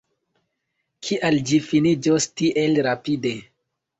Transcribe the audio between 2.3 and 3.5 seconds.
tiel rapide?